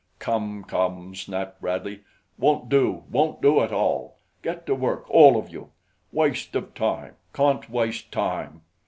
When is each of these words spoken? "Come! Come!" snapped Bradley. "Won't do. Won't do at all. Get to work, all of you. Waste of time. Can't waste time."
"Come! 0.17 0.63
Come!" 0.63 1.13
snapped 1.13 1.61
Bradley. 1.61 1.99
"Won't 2.35 2.69
do. 2.69 3.03
Won't 3.11 3.39
do 3.39 3.59
at 3.61 3.71
all. 3.71 4.17
Get 4.41 4.65
to 4.65 4.73
work, 4.73 5.07
all 5.11 5.37
of 5.37 5.49
you. 5.49 5.69
Waste 6.11 6.55
of 6.55 6.73
time. 6.73 7.17
Can't 7.35 7.69
waste 7.69 8.11
time." 8.11 8.63